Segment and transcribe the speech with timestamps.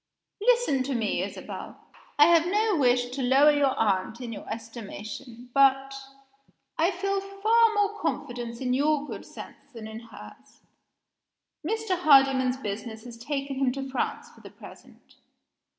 [0.41, 1.77] "Listen to me, Isabel!
[2.17, 5.93] I have no wish to lower your aunt in your estimation, but
[6.75, 10.61] I feel far more confidence in your good sense than in hers.
[11.63, 11.99] Mr.
[11.99, 15.17] Hardyman's business has taken him to France for the present.